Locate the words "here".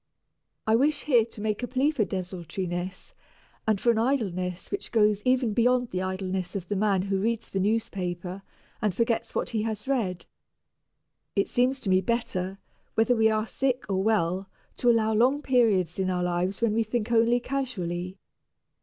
1.03-1.25